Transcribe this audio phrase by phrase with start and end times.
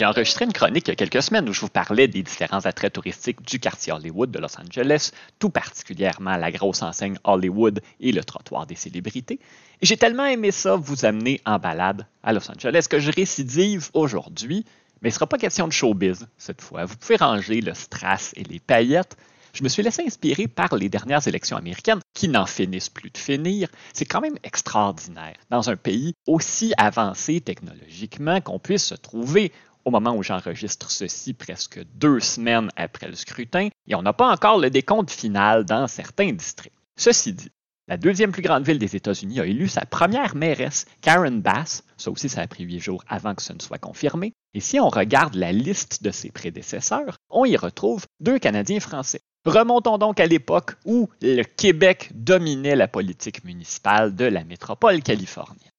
[0.00, 2.64] J'ai enregistré une chronique il y a quelques semaines où je vous parlais des différents
[2.64, 8.10] attraits touristiques du quartier Hollywood de Los Angeles, tout particulièrement la grosse enseigne Hollywood et
[8.10, 9.40] le trottoir des célébrités.
[9.82, 13.90] Et j'ai tellement aimé ça vous amener en balade à Los Angeles que je récidive
[13.92, 14.64] aujourd'hui,
[15.02, 16.86] mais il ne sera pas question de showbiz cette fois.
[16.86, 19.18] Vous pouvez ranger le strass et les paillettes
[19.52, 23.18] je me suis laissé inspirer par les dernières élections américaines qui n'en finissent plus de
[23.18, 23.68] finir.
[23.92, 29.52] C'est quand même extraordinaire dans un pays aussi avancé technologiquement qu'on puisse se trouver
[29.90, 34.30] au moment où j'enregistre ceci presque deux semaines après le scrutin et on n'a pas
[34.30, 36.78] encore le décompte final dans certains districts.
[36.96, 37.50] Ceci dit,
[37.88, 41.82] la deuxième plus grande ville des États-Unis a élu sa première mairesse, Karen Bass.
[41.96, 44.32] Ça aussi, ça a pris huit jours avant que ce ne soit confirmé.
[44.54, 49.22] Et si on regarde la liste de ses prédécesseurs, on y retrouve deux Canadiens français.
[49.44, 55.69] Remontons donc à l'époque où le Québec dominait la politique municipale de la métropole californienne.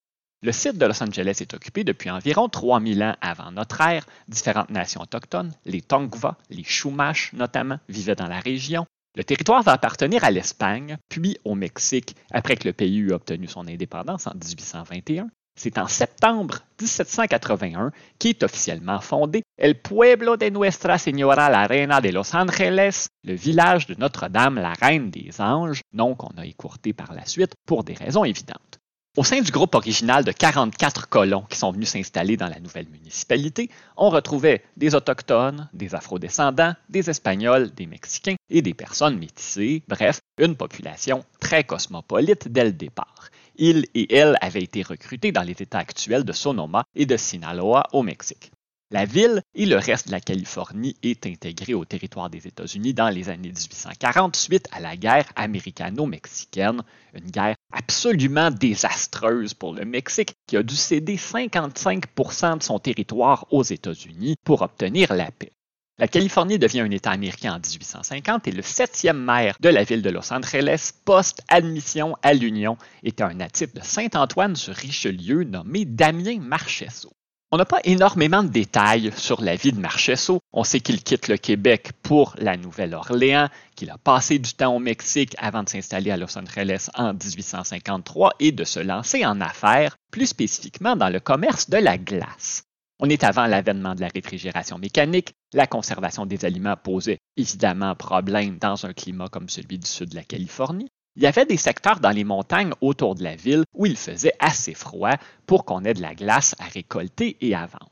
[0.44, 4.08] Le site de Los Angeles est occupé depuis environ 3000 ans avant notre ère.
[4.27, 8.88] Différentes nations autochtones, les Tongva, les Chumash notamment, vivaient dans la région.
[9.16, 13.47] Le territoire va appartenir à l'Espagne, puis au Mexique, après que le pays eut obtenu
[13.47, 15.30] son indépendance en 1821.
[15.59, 22.09] C'est en septembre 1781 qu'est officiellement fondé El Pueblo de Nuestra Señora la Reina de
[22.09, 27.14] Los Angeles, le village de Notre-Dame la Reine des Anges, nom qu'on a écourté par
[27.14, 28.81] la suite pour des raisons évidentes.
[29.17, 32.88] Au sein du groupe original de 44 colons qui sont venus s'installer dans la nouvelle
[32.88, 39.84] municipalité, on retrouvait des Autochtones, des Afrodescendants, des Espagnols, des Mexicains et des personnes métissées,
[39.90, 43.30] bref, une population très cosmopolite dès le départ.
[43.58, 47.88] Ils et elles avaient été recrutés dans les États actuels de Sonoma et de Sinaloa
[47.92, 48.53] au Mexique.
[48.94, 53.08] La ville et le reste de la Californie est intégré au territoire des États-Unis dans
[53.08, 60.34] les années 1840 suite à la guerre américano-mexicaine, une guerre absolument désastreuse pour le Mexique
[60.45, 65.53] qui a dû céder 55% de son territoire aux États-Unis pour obtenir la paix.
[65.97, 70.02] La Californie devient un État américain en 1850 et le septième maire de la ville
[70.02, 76.41] de Los Angeles, post-admission à l'Union, était un natif de Saint-Antoine sur Richelieu nommé Damien
[76.41, 77.13] Marchesso.
[77.53, 80.39] On n'a pas énormément de détails sur la vie de Marchesso.
[80.53, 84.79] On sait qu'il quitte le Québec pour la Nouvelle-Orléans, qu'il a passé du temps au
[84.79, 89.97] Mexique avant de s'installer à Los Angeles en 1853 et de se lancer en affaires,
[90.11, 92.63] plus spécifiquement dans le commerce de la glace.
[93.00, 95.34] On est avant l'avènement de la réfrigération mécanique.
[95.51, 100.16] La conservation des aliments posait évidemment problème dans un climat comme celui du sud de
[100.16, 100.88] la Californie.
[101.17, 104.33] Il y avait des secteurs dans les montagnes autour de la ville où il faisait
[104.39, 107.89] assez froid pour qu'on ait de la glace à récolter et à vendre.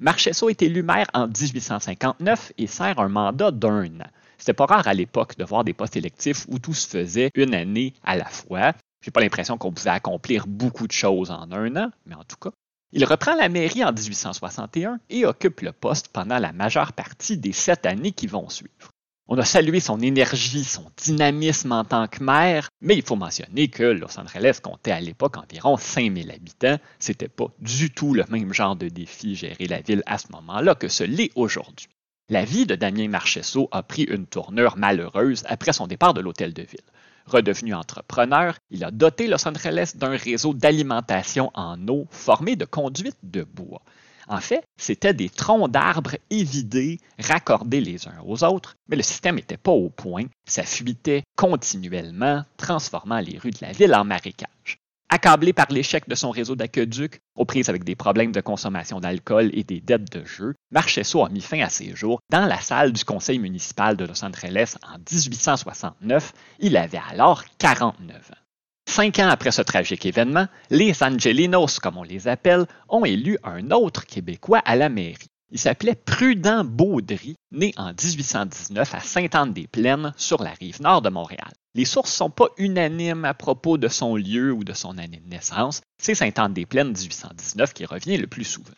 [0.00, 4.10] Marchesso est élu maire en 1859 et sert un mandat d'un an.
[4.36, 7.54] C'était pas rare à l'époque de voir des postes électifs où tout se faisait une
[7.54, 8.74] année à la fois.
[9.02, 12.36] J'ai pas l'impression qu'on pouvait accomplir beaucoup de choses en un an, mais en tout
[12.36, 12.50] cas.
[12.92, 17.52] Il reprend la mairie en 1861 et occupe le poste pendant la majeure partie des
[17.52, 18.90] sept années qui vont suivre.
[19.30, 23.68] On a salué son énergie, son dynamisme en tant que maire, mais il faut mentionner
[23.68, 26.78] que Los Angeles comptait à l'époque environ 5000 habitants.
[26.98, 30.74] C'était pas du tout le même genre de défi gérer la ville à ce moment-là
[30.74, 31.88] que ce l'est aujourd'hui.
[32.30, 36.54] La vie de Damien Marchesso a pris une tournure malheureuse après son départ de l'hôtel
[36.54, 36.80] de ville.
[37.26, 43.18] Redevenu entrepreneur, il a doté Los Angeles d'un réseau d'alimentation en eau formé de conduites
[43.22, 43.82] de bois.
[44.28, 49.36] En fait, c'était des troncs d'arbres évidés, raccordés les uns aux autres, mais le système
[49.36, 54.78] n'était pas au point, ça fuitait continuellement, transformant les rues de la ville en marécages.
[55.10, 59.50] Accablé par l'échec de son réseau d'aqueduc, aux prises avec des problèmes de consommation d'alcool
[59.54, 62.92] et des dettes de jeu, Marchesso a mis fin à ses jours dans la salle
[62.92, 66.34] du conseil municipal de Los Angeles en 1869.
[66.58, 68.47] Il avait alors 49 ans.
[68.88, 73.70] Cinq ans après ce tragique événement, les Angelinos, comme on les appelle, ont élu un
[73.70, 75.28] autre Québécois à la mairie.
[75.50, 81.52] Il s'appelait Prudent Baudry, né en 1819 à Sainte-Anne-des-Plaines, sur la rive nord de Montréal.
[81.74, 85.22] Les sources ne sont pas unanimes à propos de son lieu ou de son année
[85.22, 85.82] de naissance.
[86.00, 88.72] C'est Sainte-Anne-des-Plaines 1819 qui revient le plus souvent.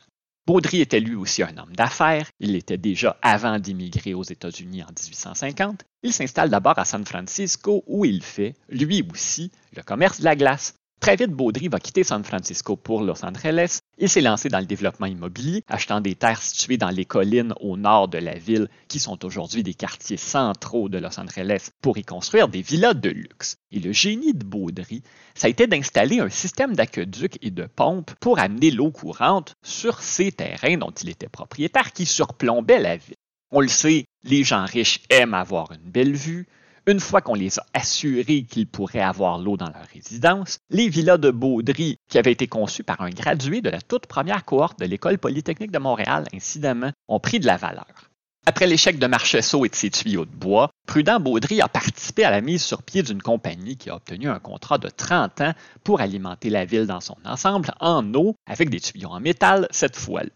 [0.46, 2.28] Baudry était lui aussi un homme d'affaires.
[2.40, 5.84] Il l'était déjà avant d'immigrer aux États-Unis en 1850.
[6.02, 10.36] Il s'installe d'abord à San Francisco où il fait, lui aussi, le commerce de la
[10.36, 10.74] glace.
[11.00, 13.78] Très vite, Baudry va quitter San Francisco pour Los Angeles.
[13.96, 17.78] Il s'est lancé dans le développement immobilier, achetant des terres situées dans les collines au
[17.78, 22.04] nord de la ville, qui sont aujourd'hui des quartiers centraux de Los Angeles, pour y
[22.04, 23.56] construire des villas de luxe.
[23.72, 25.02] Et le génie de Baudry,
[25.34, 30.02] ça a été d'installer un système d'aqueduc et de pompes pour amener l'eau courante sur
[30.02, 33.16] ces terrains dont il était propriétaire, qui surplombaient la ville.
[33.50, 36.46] On le sait, les gens riches aiment avoir une belle vue,
[36.90, 41.18] Une fois qu'on les a assurés qu'ils pourraient avoir l'eau dans leur résidence, les villas
[41.18, 44.86] de Baudry, qui avaient été conçues par un gradué de la toute première cohorte de
[44.86, 48.10] l'École polytechnique de Montréal, incidemment, ont pris de la valeur.
[48.44, 52.32] Après l'échec de Marcheseau et de ses tuyaux de bois, Prudent Baudry a participé à
[52.32, 55.52] la mise sur pied d'une compagnie qui a obtenu un contrat de 30 ans
[55.84, 59.94] pour alimenter la ville dans son ensemble en eau avec des tuyaux en métal cette
[59.94, 60.30] fois-là.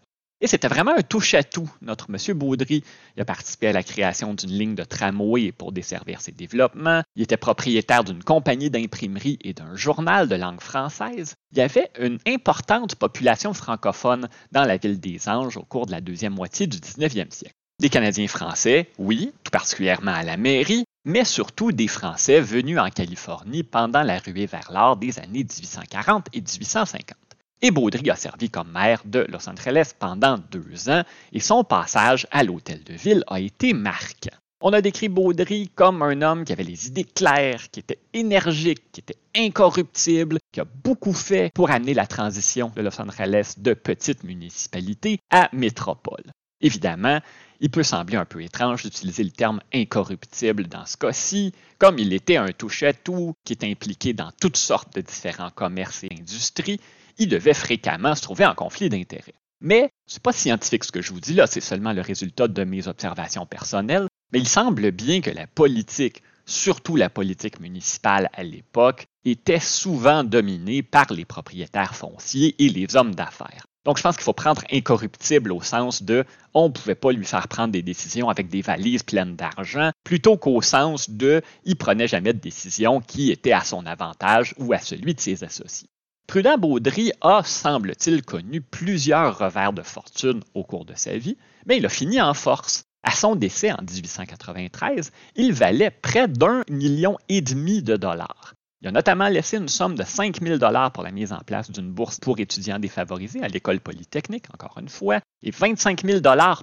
[0.47, 2.83] C'était vraiment un touche-à-tout, notre monsieur Baudry.
[3.15, 7.01] Il a participé à la création d'une ligne de tramway pour desservir ses développements.
[7.15, 11.35] Il était propriétaire d'une compagnie d'imprimerie et d'un journal de langue française.
[11.51, 15.91] Il y avait une importante population francophone dans la ville des Anges au cours de
[15.91, 17.55] la deuxième moitié du 19e siècle.
[17.81, 22.89] Des Canadiens français, oui, tout particulièrement à la mairie, mais surtout des Français venus en
[22.89, 27.17] Californie pendant la ruée vers l'or des années 1840 et 1850.
[27.65, 31.01] Et Baudry a servi comme maire de Los Angeles pendant deux ans
[31.33, 34.37] et son passage à l'hôtel de ville a été marquant.
[34.61, 38.91] On a décrit Baudry comme un homme qui avait les idées claires, qui était énergique,
[38.91, 43.73] qui était incorruptible, qui a beaucoup fait pour amener la transition de Los Angeles de
[43.73, 46.23] petite municipalité à métropole.
[46.61, 47.19] Évidemment,
[47.61, 52.13] il peut sembler un peu étrange d'utiliser le terme incorruptible dans ce cas-ci, comme il
[52.13, 56.79] était un touche-à-tout qui est impliqué dans toutes sortes de différents commerces et industries,
[57.17, 59.35] il devait fréquemment se trouver en conflit d'intérêts.
[59.61, 62.47] Mais ce n'est pas scientifique ce que je vous dis là, c'est seulement le résultat
[62.47, 68.29] de mes observations personnelles, mais il semble bien que la politique, surtout la politique municipale
[68.33, 73.65] à l'époque, était souvent dominée par les propriétaires fonciers et les hommes d'affaires.
[73.85, 76.25] Donc, je pense qu'il faut prendre incorruptible au sens de
[76.55, 80.37] on ne pouvait pas lui faire prendre des décisions avec des valises pleines d'argent, plutôt
[80.37, 84.79] qu'au sens de il prenait jamais de décision qui était à son avantage ou à
[84.79, 85.89] celui de ses associés.
[86.27, 91.77] Prudent Baudry a, semble-t-il, connu plusieurs revers de fortune au cours de sa vie, mais
[91.77, 92.85] il a fini en force.
[93.03, 98.55] À son décès en 1893, il valait près d'un million et demi de dollars.
[98.81, 100.57] Il a notamment laissé une somme de 5 000
[100.91, 104.89] pour la mise en place d'une bourse pour étudiants défavorisés à l'école polytechnique, encore une
[104.89, 106.21] fois, et 25 000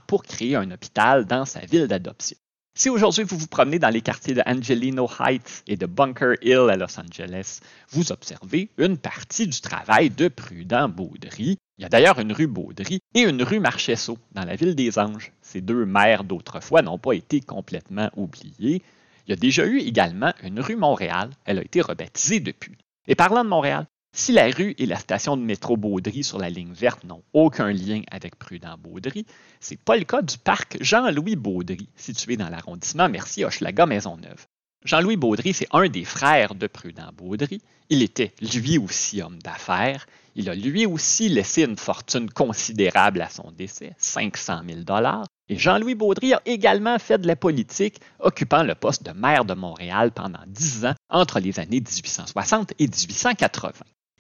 [0.09, 2.37] pour créer un hôpital dans sa ville d'adoption.
[2.75, 6.71] Si aujourd'hui vous vous promenez dans les quartiers de Angelino Heights et de Bunker Hill
[6.71, 7.61] à Los Angeles,
[7.91, 11.59] vous observez une partie du travail de Prudent Baudry.
[11.77, 14.99] Il y a d'ailleurs une rue Baudry et une rue Marchesso dans la ville des
[14.99, 15.33] Anges.
[15.43, 18.83] Ces deux maires d'autrefois n'ont pas été complètement oubliés.
[19.27, 21.29] Il y a déjà eu également une rue Montréal.
[21.45, 22.79] Elle a été rebaptisée depuis.
[23.07, 26.51] Et parlant de Montréal, si la rue et la station de métro Baudry sur la
[26.51, 29.27] ligne verte n'ont aucun lien avec Prudent Baudry,
[29.59, 34.47] c'est pas le cas du parc Jean-Louis Baudry, situé dans l'arrondissement Mercier-Hochelaga-Maisonneuve.
[34.85, 37.63] Jean-Louis Baudry, c'est un des frères de Prudent Baudry.
[37.89, 40.07] Il était lui aussi homme d'affaires.
[40.35, 45.27] Il a lui aussi laissé une fortune considérable à son décès, 500 000 dollars.
[45.49, 49.55] Et Jean-Louis Baudry a également fait de la politique, occupant le poste de maire de
[49.55, 53.73] Montréal pendant dix ans entre les années 1860 et 1880.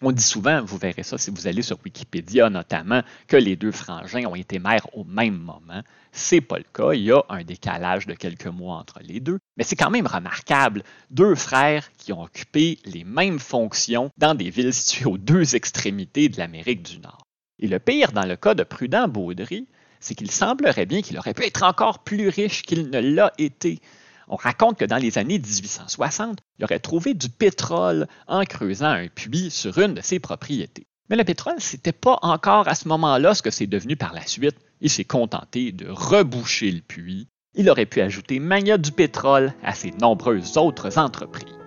[0.04, 3.70] On dit souvent, vous verrez ça si vous allez sur Wikipédia notamment, que les deux
[3.70, 5.82] frangins ont été maires au même moment.
[6.10, 6.92] C'est pas le cas.
[6.92, 9.38] Il y a un décalage de quelques mois entre les deux.
[9.56, 10.82] Mais c'est quand même remarquable.
[11.10, 16.28] Deux frères qui ont occupé les mêmes fonctions dans des villes situées aux deux extrémités
[16.28, 17.24] de l'Amérique du Nord.
[17.60, 19.68] Et le pire dans le cas de Prudent Baudry,
[20.00, 23.80] c'est qu'il semblerait bien qu'il aurait pu être encore plus riche qu'il ne l'a été.
[24.32, 29.06] On raconte que dans les années 1860, il aurait trouvé du pétrole en creusant un
[29.06, 30.86] puits sur une de ses propriétés.
[31.10, 34.26] Mais le pétrole, n'était pas encore à ce moment-là ce que c'est devenu par la
[34.26, 34.56] suite.
[34.80, 37.28] Il s'est contenté de reboucher le puits.
[37.54, 41.61] Il aurait pu ajouter Mania du pétrole à ses nombreuses autres entreprises.